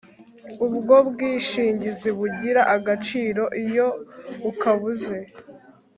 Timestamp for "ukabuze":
4.49-5.17